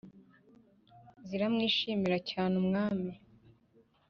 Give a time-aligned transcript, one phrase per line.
[1.27, 3.13] ziramwishimira cyane, umwami